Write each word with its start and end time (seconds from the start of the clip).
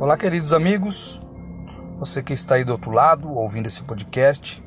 Olá, 0.00 0.16
queridos 0.16 0.52
amigos, 0.52 1.20
você 1.98 2.22
que 2.22 2.32
está 2.32 2.54
aí 2.54 2.62
do 2.62 2.70
outro 2.70 2.92
lado 2.92 3.32
ouvindo 3.32 3.66
esse 3.66 3.82
podcast, 3.82 4.62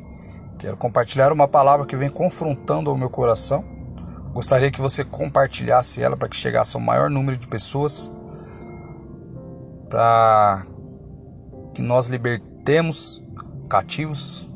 quero 0.60 0.76
compartilhar 0.76 1.32
uma 1.32 1.48
palavra 1.48 1.86
que 1.86 1.96
vem 1.96 2.10
confrontando 2.10 2.92
o 2.92 2.98
meu 2.98 3.10
coração. 3.10 3.64
Gostaria 4.34 4.70
que 4.70 4.82
você 4.82 5.06
compartilhasse 5.06 6.04
ela 6.04 6.18
para 6.18 6.28
que 6.28 6.36
chegasse 6.36 6.76
ao 6.76 6.82
maior 6.82 7.10
número 7.10 7.38
de 7.38 7.48
pessoas, 7.48 8.12
para 9.90 10.66
que 11.74 11.82
nós 11.82 12.10
libertemos 12.10 13.24
cativos, 13.70 14.50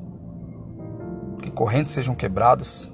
que 1.41 1.51
correntes 1.51 1.93
sejam 1.93 2.13
quebradas. 2.13 2.93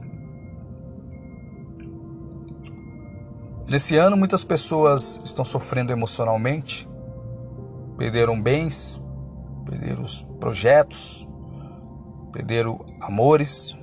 Nesse 3.68 3.98
ano, 3.98 4.16
muitas 4.16 4.44
pessoas 4.44 5.20
estão 5.24 5.44
sofrendo 5.44 5.92
emocionalmente, 5.92 6.91
perderam 8.02 8.42
bens, 8.42 9.00
perderam 9.64 10.04
projetos, 10.40 11.30
perderam 12.34 12.84
amores, 13.00 13.78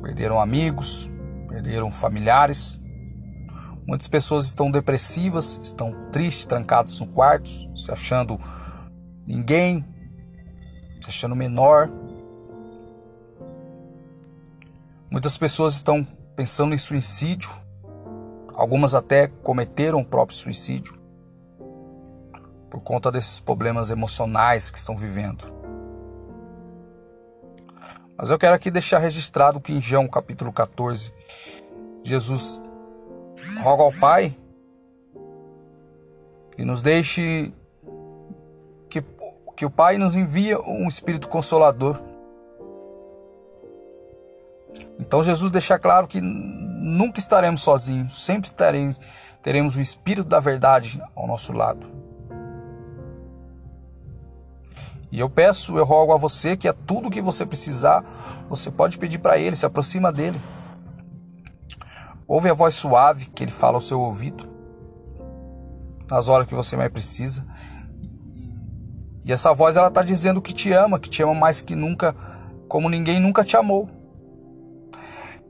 perderam 0.00 0.40
amigos, 0.40 1.10
perderam 1.46 1.92
familiares. 1.92 2.80
Muitas 3.86 4.08
pessoas 4.08 4.46
estão 4.46 4.70
depressivas, 4.70 5.60
estão 5.62 5.94
tristes, 6.10 6.46
trancadas 6.46 6.98
no 7.00 7.06
quarto, 7.06 7.50
se 7.76 7.92
achando 7.92 8.38
ninguém, 9.26 9.84
se 11.02 11.10
achando 11.10 11.36
menor. 11.36 11.90
Muitas 15.10 15.36
pessoas 15.36 15.74
estão 15.74 16.02
pensando 16.34 16.74
em 16.74 16.78
suicídio, 16.78 17.50
algumas 18.54 18.94
até 18.94 19.26
cometeram 19.26 20.00
o 20.00 20.04
próprio 20.06 20.34
suicídio 20.34 21.01
por 22.72 22.82
conta 22.82 23.12
desses 23.12 23.38
problemas 23.38 23.90
emocionais 23.90 24.70
que 24.70 24.78
estão 24.78 24.96
vivendo. 24.96 25.44
Mas 28.16 28.30
eu 28.30 28.38
quero 28.38 28.54
aqui 28.54 28.70
deixar 28.70 28.98
registrado 28.98 29.60
que 29.60 29.74
em 29.74 29.80
João 29.80 30.08
capítulo 30.08 30.50
14, 30.50 31.12
Jesus 32.02 32.62
roga 33.60 33.82
ao 33.82 33.92
Pai 33.92 34.34
que 36.56 36.64
nos 36.64 36.80
deixe 36.80 37.52
que, 38.88 39.04
que 39.54 39.66
o 39.66 39.70
Pai 39.70 39.98
nos 39.98 40.16
envia 40.16 40.58
um 40.62 40.88
Espírito 40.88 41.28
Consolador. 41.28 42.00
Então 44.98 45.22
Jesus 45.22 45.52
deixa 45.52 45.78
claro 45.78 46.08
que 46.08 46.22
nunca 46.22 47.18
estaremos 47.18 47.60
sozinhos, 47.60 48.24
sempre 48.24 48.50
teremos, 48.50 48.96
teremos 49.42 49.76
o 49.76 49.80
Espírito 49.82 50.26
da 50.26 50.40
verdade 50.40 51.02
ao 51.14 51.26
nosso 51.26 51.52
lado. 51.52 51.91
E 55.12 55.20
eu 55.20 55.28
peço, 55.28 55.76
eu 55.76 55.84
rogo 55.84 56.14
a 56.14 56.16
você 56.16 56.56
que 56.56 56.66
é 56.66 56.72
tudo 56.72 57.10
que 57.10 57.20
você 57.20 57.44
precisar, 57.44 58.02
você 58.48 58.70
pode 58.70 58.96
pedir 58.96 59.18
para 59.18 59.36
ele, 59.36 59.54
se 59.54 59.66
aproxima 59.66 60.10
dele. 60.10 60.40
Ouve 62.26 62.48
a 62.48 62.54
voz 62.54 62.74
suave 62.74 63.26
que 63.26 63.44
ele 63.44 63.50
fala 63.50 63.76
ao 63.76 63.80
seu 63.82 64.00
ouvido, 64.00 64.48
nas 66.10 66.30
horas 66.30 66.46
que 66.46 66.54
você 66.54 66.78
mais 66.78 66.90
precisa. 66.90 67.46
E 69.22 69.30
essa 69.30 69.52
voz 69.52 69.76
ela 69.76 69.88
está 69.88 70.02
dizendo 70.02 70.40
que 70.40 70.54
te 70.54 70.72
ama, 70.72 70.98
que 70.98 71.10
te 71.10 71.22
ama 71.22 71.34
mais 71.34 71.60
que 71.60 71.76
nunca, 71.76 72.16
como 72.66 72.88
ninguém 72.88 73.20
nunca 73.20 73.44
te 73.44 73.54
amou. 73.54 73.90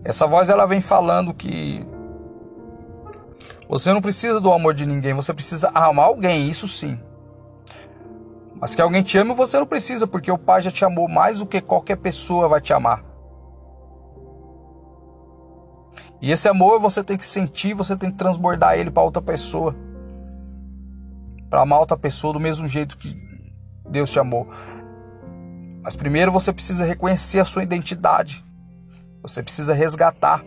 Essa 0.04 0.26
voz 0.26 0.50
ela 0.50 0.66
vem 0.66 0.80
falando 0.80 1.32
que 1.32 1.86
você 3.68 3.92
não 3.92 4.02
precisa 4.02 4.40
do 4.40 4.52
amor 4.52 4.74
de 4.74 4.86
ninguém, 4.86 5.14
você 5.14 5.32
precisa 5.32 5.70
amar 5.72 6.06
alguém, 6.06 6.48
isso 6.48 6.66
sim. 6.66 6.98
Mas 8.62 8.76
que 8.76 8.80
alguém 8.80 9.02
te 9.02 9.18
ame 9.18 9.34
você 9.34 9.58
não 9.58 9.66
precisa, 9.66 10.06
porque 10.06 10.30
o 10.30 10.38
Pai 10.38 10.62
já 10.62 10.70
te 10.70 10.84
amou 10.84 11.08
mais 11.08 11.40
do 11.40 11.46
que 11.46 11.60
qualquer 11.60 11.96
pessoa 11.96 12.46
vai 12.46 12.60
te 12.60 12.72
amar. 12.72 13.04
E 16.20 16.30
esse 16.30 16.48
amor 16.48 16.78
você 16.78 17.02
tem 17.02 17.18
que 17.18 17.26
sentir, 17.26 17.74
você 17.74 17.96
tem 17.96 18.08
que 18.08 18.16
transbordar 18.16 18.78
ele 18.78 18.88
para 18.88 19.02
outra 19.02 19.20
pessoa. 19.20 19.74
Para 21.50 21.62
amar 21.62 21.80
outra 21.80 21.96
pessoa 21.96 22.32
do 22.32 22.38
mesmo 22.38 22.68
jeito 22.68 22.96
que 22.96 23.20
Deus 23.90 24.12
te 24.12 24.20
amou. 24.20 24.46
Mas 25.82 25.96
primeiro 25.96 26.30
você 26.30 26.52
precisa 26.52 26.84
reconhecer 26.84 27.40
a 27.40 27.44
sua 27.44 27.64
identidade. 27.64 28.44
Você 29.22 29.42
precisa 29.42 29.74
resgatar 29.74 30.44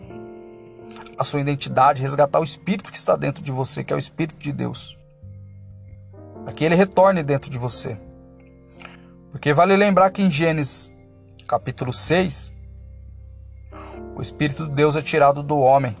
a 1.18 1.22
sua 1.22 1.42
identidade, 1.42 2.00
resgatar 2.00 2.40
o 2.40 2.44
espírito 2.44 2.90
que 2.90 2.96
está 2.96 3.14
dentro 3.14 3.42
de 3.42 3.52
você, 3.52 3.84
que 3.84 3.92
é 3.92 3.96
o 3.96 3.98
espírito 3.98 4.38
de 4.38 4.54
Deus. 4.54 4.96
Para 6.44 6.54
que 6.54 6.64
ele 6.64 6.74
retorne 6.74 7.22
dentro 7.22 7.50
de 7.50 7.58
você. 7.58 8.05
Porque 9.30 9.52
vale 9.52 9.76
lembrar 9.76 10.10
que 10.10 10.22
em 10.22 10.30
Gênesis 10.30 10.92
capítulo 11.46 11.92
6, 11.92 12.54
o 14.16 14.22
Espírito 14.22 14.66
de 14.66 14.72
Deus 14.72 14.96
é 14.96 15.02
tirado 15.02 15.42
do 15.42 15.58
homem 15.58 15.96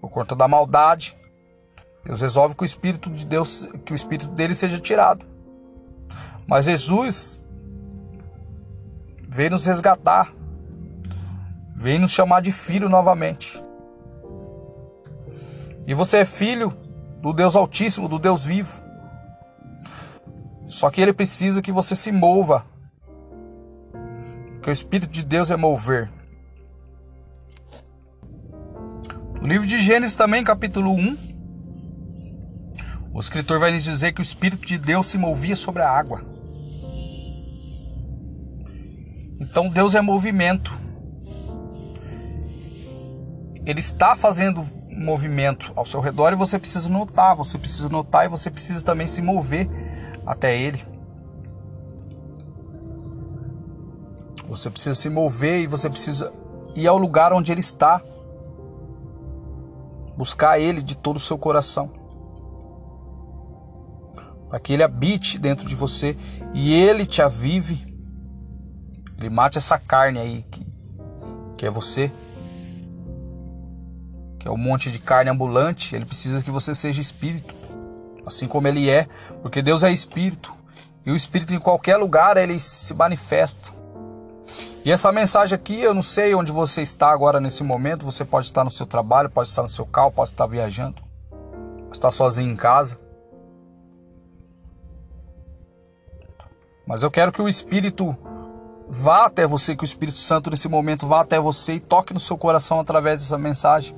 por 0.00 0.10
conta 0.10 0.34
da 0.34 0.48
maldade. 0.48 1.16
Deus 2.04 2.20
resolve 2.20 2.56
que 2.56 2.62
o 2.62 2.64
Espírito 2.64 3.10
de 3.10 3.26
Deus, 3.26 3.68
que 3.84 3.92
o 3.92 3.94
Espírito 3.94 4.30
dele 4.30 4.54
seja 4.54 4.78
tirado. 4.78 5.26
Mas 6.46 6.64
Jesus 6.64 7.42
veio 9.28 9.50
nos 9.50 9.66
resgatar, 9.66 10.32
veio 11.76 12.00
nos 12.00 12.10
chamar 12.10 12.40
de 12.40 12.50
filho 12.50 12.88
novamente. 12.88 13.62
E 15.86 15.94
você 15.94 16.18
é 16.18 16.24
filho 16.24 16.76
do 17.20 17.32
Deus 17.32 17.54
Altíssimo, 17.54 18.08
do 18.08 18.18
Deus 18.18 18.44
vivo. 18.44 18.89
Só 20.70 20.88
que 20.88 21.00
ele 21.00 21.12
precisa 21.12 21.60
que 21.60 21.72
você 21.72 21.96
se 21.96 22.12
mova. 22.12 22.64
Porque 24.54 24.70
o 24.70 24.72
Espírito 24.72 25.10
de 25.10 25.24
Deus 25.24 25.50
é 25.50 25.56
mover. 25.56 26.08
No 29.40 29.48
livro 29.48 29.66
de 29.66 29.78
Gênesis 29.78 30.16
também, 30.16 30.44
capítulo 30.44 30.92
1, 30.92 31.16
o 33.12 33.18
escritor 33.18 33.58
vai 33.58 33.72
nos 33.72 33.82
dizer 33.82 34.12
que 34.12 34.20
o 34.20 34.22
Espírito 34.22 34.64
de 34.64 34.78
Deus 34.78 35.08
se 35.08 35.18
movia 35.18 35.56
sobre 35.56 35.82
a 35.82 35.90
água. 35.90 36.22
Então 39.40 39.68
Deus 39.68 39.96
é 39.96 40.00
movimento. 40.00 40.72
Ele 43.66 43.80
está 43.80 44.14
fazendo 44.14 44.64
movimento 44.88 45.72
ao 45.74 45.84
seu 45.84 46.00
redor 46.00 46.32
e 46.32 46.36
você 46.36 46.58
precisa 46.58 46.88
notar, 46.88 47.34
você 47.34 47.58
precisa 47.58 47.88
notar 47.88 48.26
e 48.26 48.28
você 48.28 48.50
precisa 48.50 48.84
também 48.84 49.08
se 49.08 49.20
mover 49.20 49.68
até 50.26 50.56
Ele. 50.56 50.84
Você 54.48 54.68
precisa 54.68 54.94
se 54.94 55.08
mover 55.08 55.60
e 55.60 55.66
você 55.66 55.88
precisa 55.88 56.32
ir 56.74 56.86
ao 56.86 56.98
lugar 56.98 57.32
onde 57.32 57.52
Ele 57.52 57.60
está. 57.60 58.02
Buscar 60.16 60.58
Ele 60.58 60.82
de 60.82 60.96
todo 60.96 61.16
o 61.16 61.20
seu 61.20 61.38
coração. 61.38 61.90
Para 64.48 64.58
que 64.58 64.72
Ele 64.72 64.82
habite 64.82 65.38
dentro 65.38 65.66
de 65.66 65.76
você 65.76 66.16
e 66.52 66.74
Ele 66.74 67.06
te 67.06 67.22
avive. 67.22 67.86
Ele 69.18 69.30
mate 69.30 69.56
essa 69.56 69.78
carne 69.78 70.18
aí 70.18 70.44
que, 70.50 70.66
que 71.56 71.64
é 71.64 71.70
você. 71.70 72.10
Que 74.38 74.48
é 74.48 74.50
um 74.50 74.56
monte 74.56 74.90
de 74.90 74.98
carne 74.98 75.30
ambulante. 75.30 75.94
Ele 75.94 76.04
precisa 76.04 76.42
que 76.42 76.50
você 76.50 76.74
seja 76.74 77.00
espírito 77.00 77.59
assim 78.26 78.46
como 78.46 78.68
ele 78.68 78.88
é, 78.88 79.06
porque 79.42 79.62
Deus 79.62 79.82
é 79.82 79.92
espírito 79.92 80.54
e 81.04 81.10
o 81.10 81.16
espírito 81.16 81.54
em 81.54 81.58
qualquer 81.58 81.96
lugar 81.96 82.36
ele 82.36 82.58
se 82.58 82.94
manifesta. 82.94 83.70
E 84.84 84.90
essa 84.90 85.12
mensagem 85.12 85.54
aqui, 85.54 85.78
eu 85.80 85.92
não 85.92 86.02
sei 86.02 86.34
onde 86.34 86.50
você 86.52 86.80
está 86.80 87.10
agora 87.10 87.38
nesse 87.38 87.62
momento, 87.62 88.04
você 88.04 88.24
pode 88.24 88.46
estar 88.46 88.64
no 88.64 88.70
seu 88.70 88.86
trabalho, 88.86 89.28
pode 89.28 89.48
estar 89.48 89.62
no 89.62 89.68
seu 89.68 89.84
carro, 89.84 90.10
pode 90.10 90.30
estar 90.30 90.46
viajando, 90.46 91.02
pode 91.30 91.92
estar 91.92 92.10
sozinho 92.10 92.50
em 92.50 92.56
casa. 92.56 92.98
Mas 96.86 97.02
eu 97.02 97.10
quero 97.10 97.30
que 97.30 97.42
o 97.42 97.48
Espírito 97.48 98.16
vá 98.88 99.26
até 99.26 99.46
você, 99.46 99.76
que 99.76 99.84
o 99.84 99.86
Espírito 99.86 100.16
Santo 100.16 100.50
nesse 100.50 100.68
momento 100.68 101.06
vá 101.06 101.20
até 101.20 101.38
você 101.38 101.74
e 101.74 101.80
toque 101.80 102.12
no 102.12 102.18
seu 102.18 102.36
coração 102.36 102.80
através 102.80 103.20
dessa 103.20 103.38
mensagem. 103.38 103.94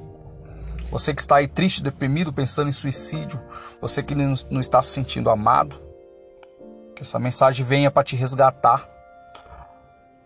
Você 0.92 1.14
que 1.14 1.22
está 1.22 1.36
aí 1.36 1.48
triste, 1.48 1.82
deprimido, 1.82 2.30
pensando 2.34 2.68
em 2.68 2.72
suicídio, 2.72 3.40
você 3.80 4.02
que 4.02 4.14
não 4.14 4.60
está 4.60 4.82
se 4.82 4.90
sentindo 4.90 5.30
amado, 5.30 5.80
que 6.94 7.00
essa 7.00 7.18
mensagem 7.18 7.64
venha 7.64 7.90
para 7.90 8.04
te 8.04 8.14
resgatar, 8.14 8.86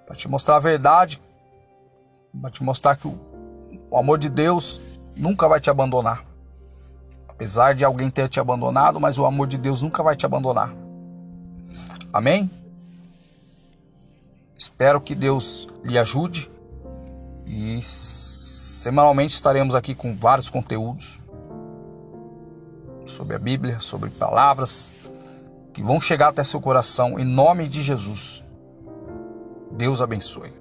para 0.05 0.17
te 0.17 0.29
mostrar 0.29 0.57
a 0.57 0.59
verdade, 0.59 1.23
para 2.41 2.51
te 2.51 2.65
mostrar 2.65 2.97
que 2.97 3.07
o, 3.07 3.17
amor 3.97 4.19
de 4.19 4.29
Deus 4.29 4.81
nunca 5.17 5.47
vai 5.47 5.61
te 5.61 5.71
abandonar. 5.71 6.25
Apesar 7.29 7.73
de 7.73 7.85
alguém 7.85 8.11
ter 8.11 8.29
te 8.29 8.41
abandonado, 8.41 8.99
mas 8.99 9.21
o 9.21 9.25
amor 9.25 9.47
de 9.47 9.59
Deus 9.59 9.83
nunca 9.83 10.03
vai 10.03 10.17
te 10.17 10.27
abandonar. 10.27 10.75
Amém? 12.13 12.51
Espero 14.59 15.01
que 15.01 15.15
Deus 15.15 15.69
lhe 15.85 15.97
ajude 15.97 16.51
e 17.47 17.79
Semanalmente 18.87 19.35
estaremos 19.35 19.75
aqui 19.75 19.97
com 19.97 20.15
vários 20.15 20.49
conteúdos 20.49 21.21
sobre 23.05 23.35
a 23.35 23.39
Bíblia, 23.39 23.81
sobre 23.81 24.11
palavras 24.11 24.93
que 25.75 25.83
vão 25.83 26.01
chegar 26.01 26.29
até 26.29 26.45
seu 26.45 26.61
coração 26.61 27.19
em 27.19 27.25
nome 27.25 27.67
de 27.67 27.83
Jesus. 27.83 28.45
Deus 29.73 30.01
abençoe. 30.01 30.53